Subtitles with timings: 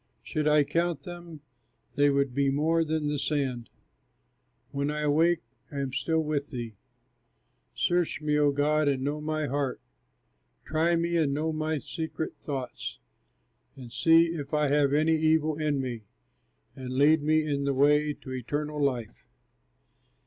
[0.23, 1.41] Should I count them,
[1.93, 3.69] they would be more than the sand;
[4.71, 6.73] When I awake, I am still with thee.
[7.75, 9.79] Search me, O God, and know my heart,
[10.65, 12.97] Try me, and know my secret thoughts,
[13.75, 16.05] And see if I have any evil in me,
[16.75, 19.27] And lead me in the way to eternal life.